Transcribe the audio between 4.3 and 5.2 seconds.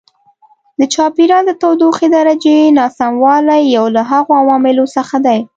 عواملو څخه